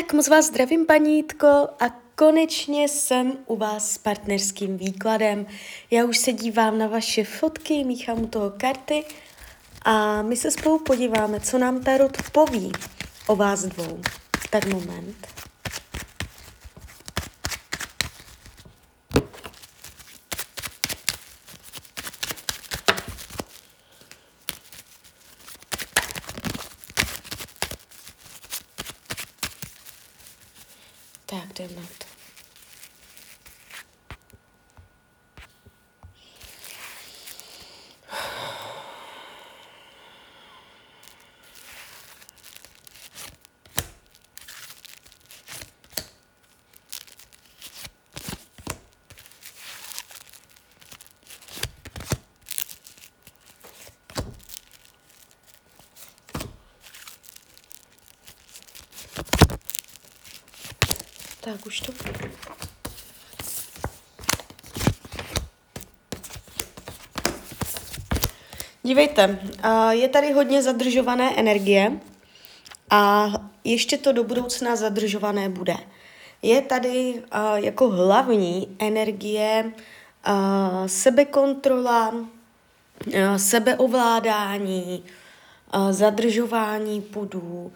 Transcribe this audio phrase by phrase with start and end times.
[0.00, 1.46] Tak moc vás zdravím, panítko,
[1.80, 5.46] a konečně jsem u vás s partnerským výkladem.
[5.90, 9.04] Já už se dívám na vaše fotky, míchám u toho karty
[9.82, 12.72] a my se spolu podíváme, co nám Tarot poví
[13.26, 14.00] o vás dvou.
[14.50, 15.49] Tak moment.
[31.30, 32.09] Tak, jdem na
[61.52, 61.92] Tak už to.
[68.82, 69.38] Dívejte,
[69.90, 72.00] je tady hodně zadržované energie
[72.90, 73.28] a
[73.64, 75.76] ještě to do budoucna zadržované bude.
[76.42, 77.22] Je tady
[77.54, 79.72] jako hlavní energie
[80.86, 82.14] sebekontrola,
[83.36, 85.04] sebeovládání,
[85.90, 87.72] zadržování pudů,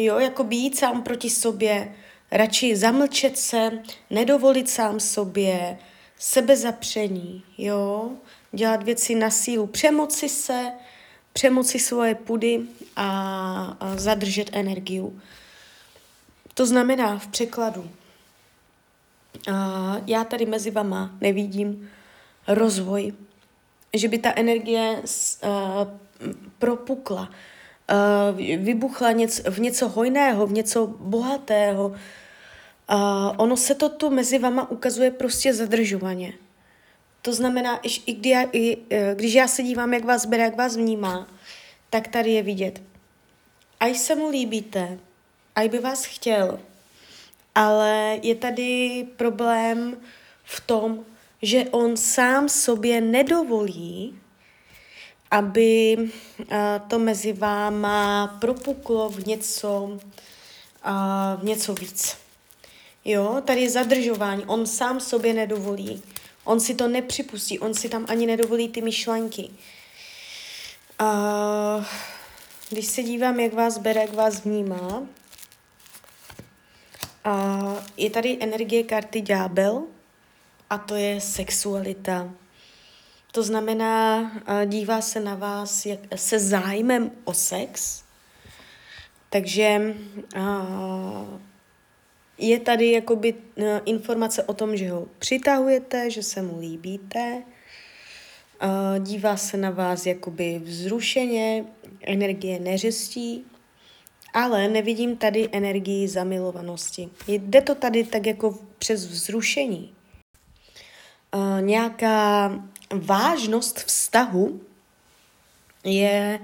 [0.00, 1.94] Jo, jako být sám proti sobě,
[2.30, 3.70] radši zamlčet se,
[4.10, 5.78] nedovolit sám sobě,
[6.18, 8.10] sebezapření, jo,
[8.52, 10.72] dělat věci na sílu, přemoci se,
[11.32, 12.60] přemoci svoje pudy
[12.96, 13.08] a,
[13.80, 15.20] a zadržet energiu.
[16.54, 17.90] To znamená v překladu,
[19.52, 21.90] a já tady mezi vama nevidím
[22.48, 23.12] rozvoj,
[23.94, 25.50] že by ta energie uh,
[26.58, 27.34] propukla, uh,
[28.56, 31.88] vybuchla něc, v něco hojného, v něco bohatého.
[31.88, 31.96] Uh,
[33.36, 36.32] ono se to tu mezi vama ukazuje prostě zadržovaně.
[37.22, 40.56] To znamená, i, kdy já, i eh, když já se dívám, jak vás bere, jak
[40.56, 41.28] vás vnímá,
[41.90, 42.82] tak tady je vidět.
[43.80, 44.98] A se mu líbíte,
[45.56, 46.60] a by vás chtěl,
[47.54, 49.96] ale je tady problém
[50.44, 51.04] v tom,
[51.42, 54.18] že on sám sobě nedovolí
[55.30, 55.96] aby
[56.50, 59.98] eh, to mezi váma propuklo v něco,
[60.84, 62.16] eh, v něco víc.
[63.04, 66.02] Jo, tady je zadržování, on sám sobě nedovolí,
[66.44, 69.50] on si to nepřipustí, on si tam ani nedovolí ty myšlenky.
[71.00, 71.84] Uh,
[72.70, 75.02] když se dívám, jak vás bere, jak vás vnímá,
[77.96, 79.82] je tady energie karty ďábel
[80.70, 82.30] a to je sexualita.
[83.32, 84.32] To znamená,
[84.66, 88.02] dívá se na vás jak, se zájmem o sex,
[89.30, 89.94] takže
[92.38, 93.34] je tady jakoby
[93.84, 97.42] informace o tom, že ho přitahujete, že se mu líbíte,
[98.98, 101.64] dívá se na vás jakoby vzrušeně,
[102.06, 103.44] energie neřestí,
[104.34, 107.08] ale nevidím tady energii zamilovanosti.
[107.28, 109.94] Jde to tady tak jako přes vzrušení.
[111.34, 112.52] Uh, nějaká
[112.94, 114.60] vážnost vztahu
[115.84, 116.40] je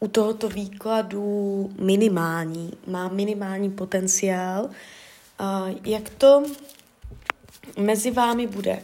[0.00, 4.70] u tohoto výkladu minimální, má minimální potenciál.
[5.84, 6.42] Jak to
[7.78, 8.82] mezi vámi bude?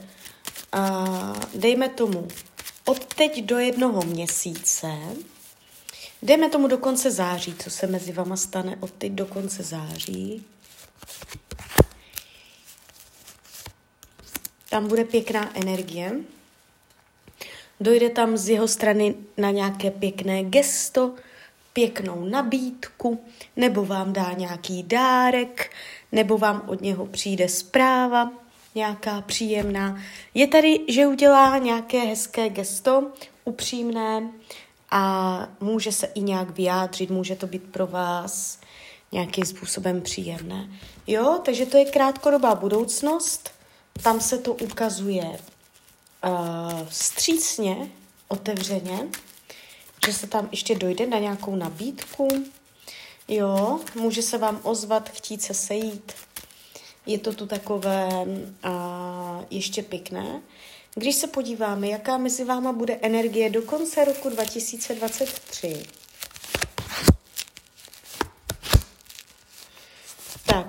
[1.55, 2.29] Dejme tomu
[2.85, 4.89] od teď do jednoho měsíce,
[6.23, 10.45] dejme tomu do konce září, co se mezi váma stane od teď do konce září.
[14.71, 16.13] Tam bude pěkná energie.
[17.81, 21.13] Dojde tam z jeho strany na nějaké pěkné gesto,
[21.73, 23.21] pěknou nabídku,
[23.57, 25.71] nebo vám dá nějaký dárek,
[26.13, 28.33] nebo vám od něho přijde zpráva,
[28.75, 30.01] nějaká příjemná.
[30.35, 33.07] Je tady, že udělá nějaké hezké gesto,
[33.45, 34.31] upřímné
[34.91, 38.59] a může se i nějak vyjádřit, může to být pro vás
[39.13, 40.69] nějakým způsobem příjemné.
[41.07, 43.51] Jo, takže to je krátkodobá budoucnost,
[44.03, 45.39] tam se to ukazuje
[46.25, 47.91] uh, střícně,
[48.29, 49.09] otevřeně,
[50.07, 52.29] že se tam ještě dojde na nějakou nabídku.
[53.29, 56.13] Jo, může se vám ozvat, chtít se sejít.
[57.07, 60.43] Je to tu takové uh, ještě pěkné.
[60.95, 65.83] Když se podíváme, jaká mezi váma bude energie do konce roku 2023,
[70.47, 70.67] tak,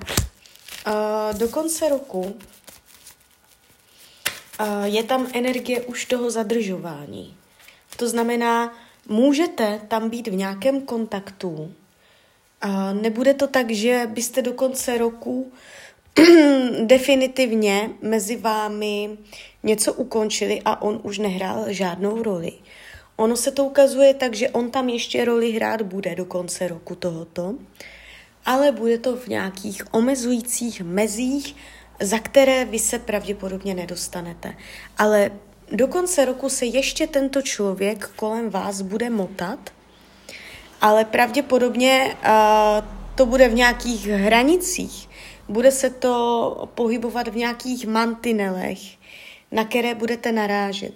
[0.86, 2.38] uh, do konce roku
[4.84, 7.36] je tam energie už toho zadržování.
[7.96, 8.72] To znamená,
[9.08, 11.74] můžete tam být v nějakém kontaktu
[12.60, 15.52] A nebude to tak, že byste do konce roku
[16.84, 19.18] definitivně mezi vámi
[19.62, 22.52] něco ukončili a on už nehrál žádnou roli.
[23.16, 26.94] Ono se to ukazuje tak, že on tam ještě roli hrát bude do konce roku
[26.94, 27.54] tohoto,
[28.44, 31.56] ale bude to v nějakých omezujících mezích,
[32.00, 34.54] za které vy se pravděpodobně nedostanete.
[34.98, 35.30] Ale
[35.72, 39.58] do konce roku se ještě tento člověk kolem vás bude motat,
[40.80, 42.30] ale pravděpodobně uh,
[43.14, 45.08] to bude v nějakých hranicích.
[45.48, 48.78] Bude se to pohybovat v nějakých mantinelech,
[49.52, 50.92] na které budete narážet.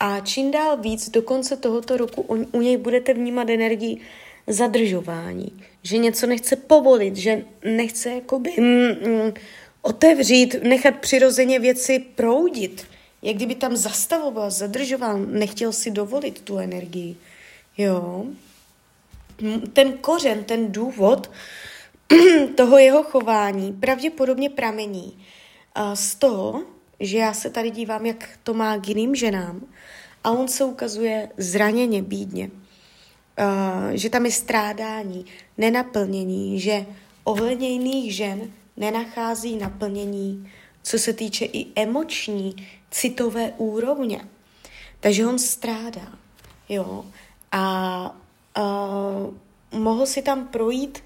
[0.00, 4.00] A čím dál víc do konce tohoto roku u, u něj budete vnímat energii
[4.46, 9.32] zadržování, že něco nechce povolit, že nechce jakoby mm, mm,
[9.82, 12.86] otevřít, nechat přirozeně věci proudit,
[13.22, 17.16] jak kdyby tam zastavoval, zadržoval, nechtěl si dovolit tu energii.
[17.78, 18.24] Jo.
[19.72, 21.30] Ten kořen, ten důvod
[22.56, 25.18] toho jeho chování pravděpodobně pramení
[25.94, 26.62] z toho,
[27.00, 29.60] že já se tady dívám, jak to má k jiným ženám
[30.24, 32.50] a on se ukazuje zraněně, bídně.
[33.92, 35.24] že tam je strádání,
[35.58, 36.86] nenaplnění, že
[37.24, 40.50] ohledně jiných žen nenachází naplnění,
[40.82, 42.56] co se týče i emoční,
[42.90, 44.28] citové úrovně.
[45.00, 46.12] Takže on strádá.
[46.68, 47.04] Jo.
[47.52, 47.60] A,
[48.54, 48.88] a
[49.72, 50.98] mohl si tam projít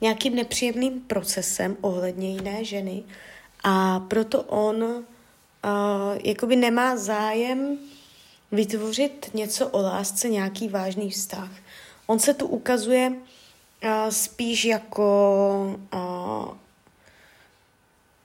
[0.00, 3.02] nějakým nepříjemným procesem ohledně jiné ženy
[3.64, 5.02] a proto on uh,
[6.24, 7.78] jakoby nemá zájem
[8.52, 11.50] vytvořit něco o lásce, nějaký vážný vztah.
[12.06, 16.56] On se tu ukazuje uh, spíš jako uh,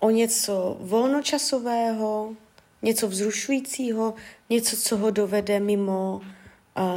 [0.05, 2.35] o něco volnočasového,
[2.81, 4.13] něco vzrušujícího,
[4.49, 6.21] něco, co ho dovede mimo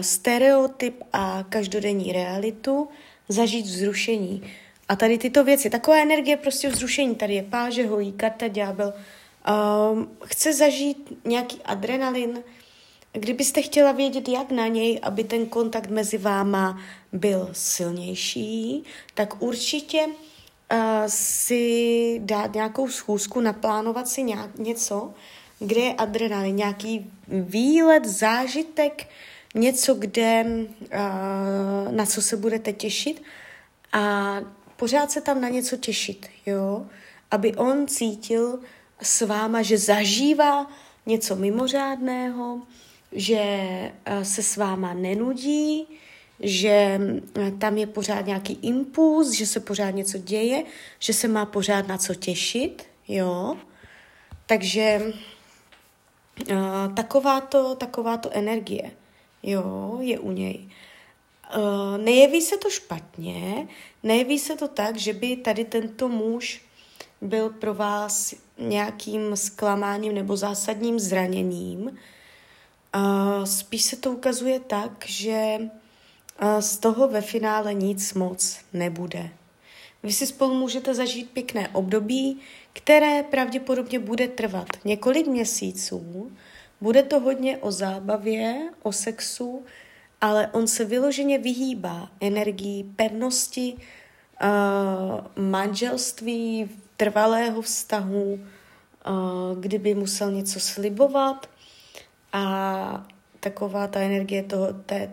[0.00, 2.88] stereotyp a každodenní realitu,
[3.28, 4.42] zažít vzrušení.
[4.88, 10.08] A tady tyto věci, taková energie prostě vzrušení, tady je páže, hojí, karta, ďábel, um,
[10.24, 12.42] chce zažít nějaký adrenalin,
[13.12, 16.80] kdybyste chtěla vědět, jak na něj, aby ten kontakt mezi váma
[17.12, 18.84] byl silnější,
[19.14, 20.06] tak určitě
[21.06, 25.14] si dát nějakou schůzku, naplánovat si nějak, něco,
[25.58, 29.08] kde je adrenalin, nějaký výlet, zážitek,
[29.54, 30.44] něco, kde,
[30.80, 33.22] uh, na co se budete těšit
[33.92, 34.36] a
[34.76, 36.86] pořád se tam na něco těšit, jo,
[37.30, 38.60] aby on cítil
[39.02, 40.66] s váma, že zažívá
[41.06, 42.62] něco mimořádného,
[43.12, 43.42] že
[44.10, 45.86] uh, se s váma nenudí,
[46.40, 47.00] že
[47.58, 50.64] tam je pořád nějaký impuls, že se pořád něco děje,
[50.98, 53.56] že se má pořád na co těšit, jo.
[54.46, 55.12] Takže
[56.50, 58.90] uh, takováto, takováto energie,
[59.42, 60.68] jo, je u něj.
[61.56, 63.68] Uh, nejeví se to špatně,
[64.02, 66.62] nejeví se to tak, že by tady tento muž
[67.20, 71.98] byl pro vás nějakým zklamáním nebo zásadním zraněním.
[73.44, 75.58] Spíš se to ukazuje tak, že
[76.60, 79.30] z toho ve finále nic moc nebude.
[80.02, 82.40] Vy si spolu můžete zažít pěkné období,
[82.72, 86.32] které pravděpodobně bude trvat několik měsíců.
[86.80, 89.64] Bude to hodně o zábavě, o sexu,
[90.20, 98.40] ale on se vyloženě vyhýbá energii pevnosti, uh, manželství, trvalého vztahu, uh,
[99.60, 101.50] kdyby musel něco slibovat
[102.32, 103.06] a
[103.40, 105.10] taková ta energie toho, té,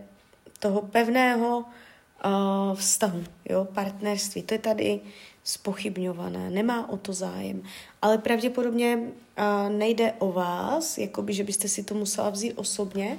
[0.58, 4.42] toho pevného uh, vztahu, jo, partnerství.
[4.42, 5.00] To je tady
[5.44, 7.62] spochybňované, nemá o to zájem.
[8.02, 13.18] Ale pravděpodobně uh, nejde o vás, jakoby, že byste si to musela vzít osobně,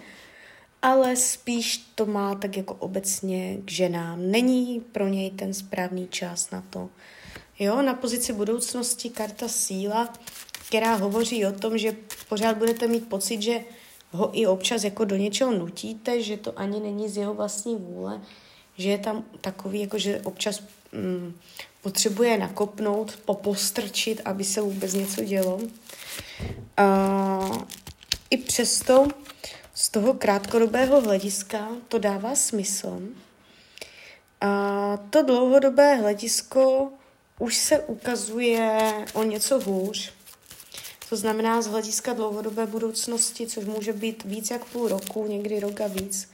[0.82, 4.32] ale spíš to má tak jako obecně k ženám.
[4.32, 6.90] Není pro něj ten správný čas na to.
[7.60, 10.14] Jo, na pozici budoucnosti karta síla,
[10.68, 11.96] která hovoří o tom, že
[12.30, 13.60] pořád budete mít pocit, že
[14.12, 18.22] ho i občas jako do něčeho nutíte, že to ani není z jeho vlastní vůle,
[18.78, 21.34] že je tam takový, jako že občas mm,
[21.82, 25.60] potřebuje nakopnout, popostrčit, aby se vůbec něco dělo.
[26.78, 27.66] A,
[28.30, 29.08] I přesto
[29.74, 33.02] z toho krátkodobého hlediska to dává smysl.
[34.42, 36.92] A to dlouhodobé hledisko
[37.40, 40.14] už se ukazuje o něco hůř,
[41.10, 45.82] to znamená z hlediska dlouhodobé budoucnosti, což může být víc jak půl roku, někdy rok
[45.82, 46.32] a víc,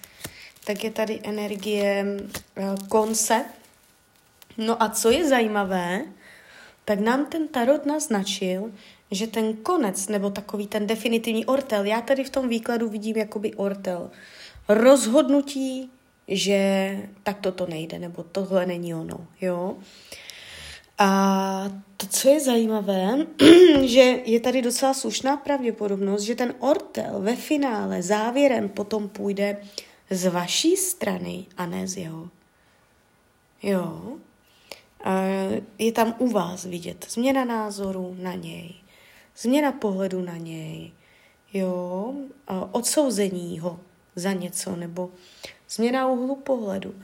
[0.66, 2.06] tak je tady energie
[2.56, 3.46] eh, konce.
[4.58, 6.02] No a co je zajímavé,
[6.86, 8.72] tak nám ten tarot naznačil,
[9.12, 13.54] že ten konec, nebo takový ten definitivní ortel, já tady v tom výkladu vidím jakoby
[13.54, 14.12] ortel,
[14.68, 15.92] rozhodnutí
[16.28, 19.78] že tak toto nejde, nebo tohle není ono, jo.
[20.98, 23.18] A to, co je zajímavé,
[23.84, 29.58] že je tady docela slušná pravděpodobnost, že ten ortel ve finále závěrem potom půjde
[30.10, 32.30] z vaší strany a ne z jeho.
[33.64, 34.18] Jo.
[35.04, 35.22] A
[35.80, 38.74] je tam u vás vidět změna názoru na něj,
[39.38, 40.92] změna pohledu na něj,
[41.54, 42.14] jo,
[42.48, 43.80] a odsouzení ho
[44.16, 45.10] za něco, nebo
[45.70, 46.96] změna úhlu pohledu.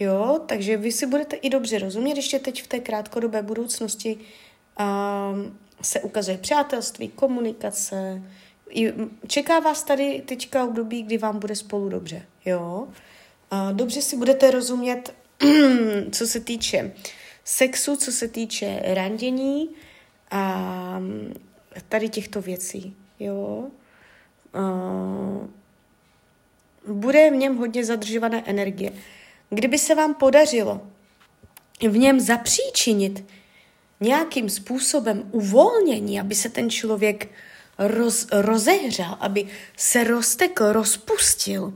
[0.00, 5.58] Jo, takže vy si budete i dobře rozumět, ještě teď v té krátkodobé budoucnosti um,
[5.82, 8.22] se ukazuje přátelství, komunikace.
[8.70, 8.92] I,
[9.26, 12.22] čeká vás tady teďka období, kdy vám bude spolu dobře.
[12.44, 12.88] Jo,
[13.52, 15.14] uh, dobře si budete rozumět,
[16.12, 16.92] co se týče
[17.44, 19.70] sexu, co se týče randění
[20.30, 21.02] a
[21.88, 22.96] tady těchto věcí.
[23.20, 23.64] Jo.
[24.54, 25.46] Uh,
[26.94, 28.92] bude v něm hodně zadržované energie.
[29.50, 30.80] Kdyby se vám podařilo
[31.88, 33.24] v něm zapříčinit
[34.00, 37.28] nějakým způsobem uvolnění, aby se ten člověk
[37.78, 39.46] roz, rozehřál, aby
[39.76, 41.74] se roztekl, rozpustil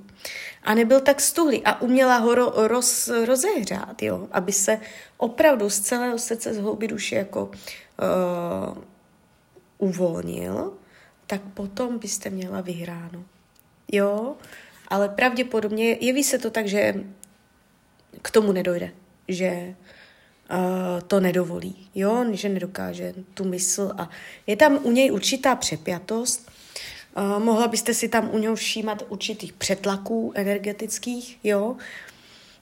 [0.62, 4.80] a nebyl tak stuhlý a uměla ho ro, roz, rozehřát, jo, aby se
[5.16, 8.78] opravdu z celého srdce, z hlouby duše jako uh,
[9.78, 10.72] uvolnil,
[11.26, 13.24] tak potom byste měla vyhráno.
[13.92, 14.36] Jo,
[14.88, 16.94] ale pravděpodobně jeví se to tak, že
[18.22, 18.90] k tomu nedojde,
[19.28, 19.74] že
[20.50, 20.56] uh,
[21.06, 24.10] to nedovolí, jo, že nedokáže tu mysl a
[24.46, 26.50] je tam u něj určitá přepjatost,
[27.16, 31.76] uh, mohla byste si tam u něho všímat určitých přetlaků energetických, jo,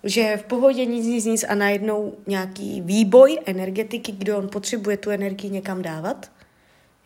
[0.04, 5.10] že v pohodě nic, nic, nic a najednou nějaký výboj energetiky, kdy on potřebuje tu
[5.10, 6.30] energii někam dávat,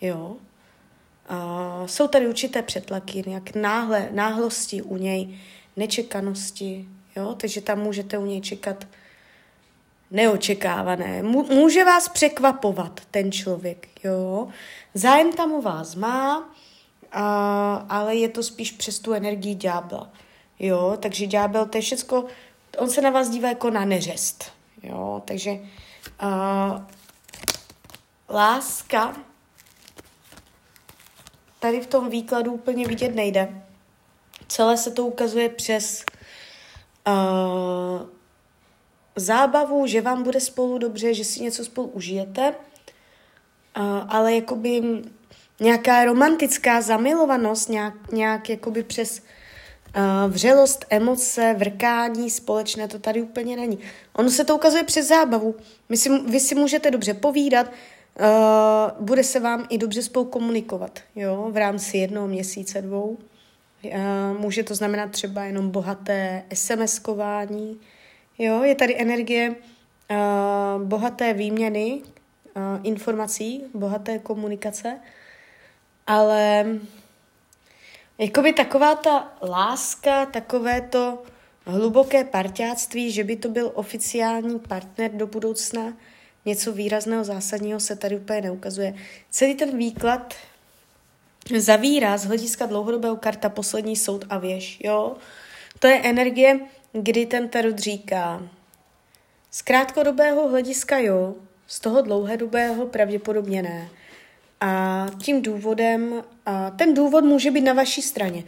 [0.01, 0.37] jo,
[1.31, 5.39] Uh, jsou tady určité přetlaky, nějak náhle, náhlosti u něj,
[5.77, 6.89] nečekanosti,
[7.21, 7.35] jo?
[7.35, 8.87] takže tam můžete u něj čekat
[10.11, 11.23] neočekávané.
[11.23, 14.49] Může vás překvapovat ten člověk, jo.
[14.95, 16.51] Zájem tam u vás má,
[17.13, 20.11] a, ale je to spíš přes tu energii ďábla,
[20.59, 20.97] jo.
[21.01, 22.25] Takže ďábel, to je všecko,
[22.79, 25.23] on se na vás dívá jako na neřest, jo.
[25.25, 25.51] Takže
[26.19, 26.87] a,
[28.29, 29.17] láska
[31.61, 33.63] tady v tom výkladu úplně vidět nejde.
[34.49, 36.05] Celé se to ukazuje přes
[37.09, 38.07] uh,
[39.17, 42.55] zábavu, že vám bude spolu dobře, že si něco spolu užijete, uh,
[44.09, 44.83] ale jakoby
[45.61, 53.57] nějaká romantická zamilovanost, nějak, nějak jakoby přes uh, vřelost, emoce, vrkání společné, to tady úplně
[53.57, 53.79] není.
[54.13, 55.55] Ono se to ukazuje přes zábavu.
[55.89, 57.67] My si, vy si můžete dobře povídat,
[58.21, 63.19] Uh, bude se vám i dobře spolu komunikovat, jo, v rámci jednoho měsíce, dvou.
[63.85, 67.77] Uh, může to znamenat třeba jenom bohaté SMS-kování,
[68.39, 75.01] jo, je tady energie uh, bohaté výměny uh, informací, bohaté komunikace,
[76.07, 76.67] ale
[78.19, 81.23] jakoby taková ta láska, takové to
[81.67, 85.93] hluboké parťáctví, že by to byl oficiální partner do budoucna,
[86.45, 88.95] něco výrazného, zásadního se tady úplně neukazuje.
[89.31, 90.35] Celý ten výklad
[91.59, 95.17] zavírá z hlediska dlouhodobého karta poslední soud a věž, jo.
[95.79, 96.61] To je energie,
[96.93, 98.43] kdy ten tarot říká,
[99.51, 101.35] z krátkodobého hlediska jo,
[101.67, 103.89] z toho dlouhodobého pravděpodobně ne.
[104.61, 108.45] A tím důvodem, a ten důvod může být na vaší straně,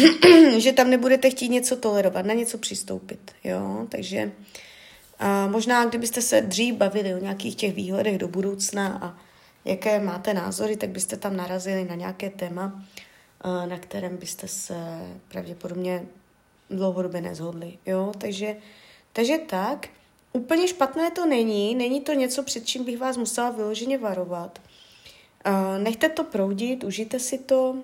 [0.58, 4.32] že tam nebudete chtít něco tolerovat, na něco přistoupit, jo, takže
[5.18, 9.18] a možná, kdybyste se dřív bavili o nějakých těch výhledech do budoucna a
[9.66, 12.84] jaké máte názory, tak byste tam narazili na nějaké téma,
[13.68, 14.74] na kterém byste se
[15.28, 16.06] pravděpodobně
[16.70, 17.78] dlouhodobě nezhodli.
[17.86, 18.12] Jo?
[18.18, 18.56] Takže,
[19.12, 19.88] takže tak.
[20.32, 24.58] Úplně špatné to není, není to něco, před čím bych vás musela vyloženě varovat.
[25.78, 27.76] Nechte to proudit, užijte si to,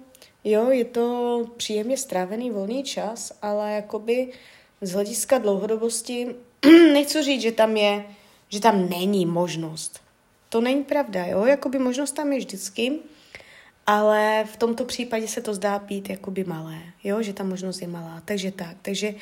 [0.44, 4.32] jo, je to příjemně strávený volný čas, ale jakoby
[4.80, 6.34] z hlediska dlouhodobosti
[6.92, 8.04] nechci říct, že tam je,
[8.48, 10.00] že tam není možnost.
[10.52, 12.92] To není pravda, jo, jakoby možnost tam je vždycky,
[13.86, 17.88] ale v tomto případě se to zdá být jakoby malé, jo, že ta možnost je
[17.88, 19.14] malá, takže tak, takže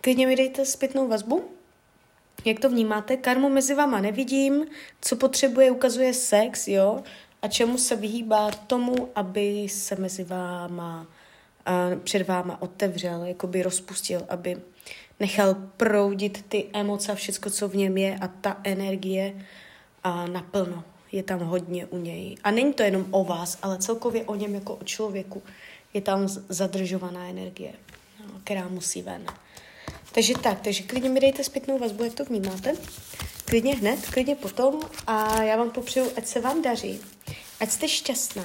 [0.00, 1.44] klidně mi dejte zpětnou vazbu,
[2.44, 4.66] jak to vnímáte, karmu mezi vama nevidím,
[5.00, 7.02] co potřebuje, ukazuje sex, jo,
[7.42, 11.06] a čemu se vyhýbá tomu, aby se mezi váma,
[11.66, 14.56] a před váma otevřel, jakoby rozpustil, aby
[15.20, 19.34] nechal proudit ty emoce a všechno, co v něm je a ta energie
[20.06, 20.84] a naplno.
[21.12, 22.36] Je tam hodně u něj.
[22.44, 25.42] A není to jenom o vás, ale celkově o něm jako o člověku.
[25.94, 27.72] Je tam zadržovaná energie,
[28.20, 29.26] no, která musí ven.
[30.12, 32.74] Takže tak, takže klidně mi dejte zpětnou vazbu, jak to vnímáte.
[33.44, 37.00] Klidně hned, klidně potom a já vám popřeju, ať se vám daří,
[37.60, 38.44] ať jste šťastná.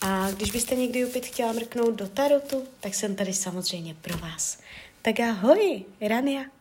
[0.00, 4.58] A když byste někdy opět chtěla mrknout do tarotu, tak jsem tady samozřejmě pro vás.
[5.02, 6.59] Tak ahoj, Rania.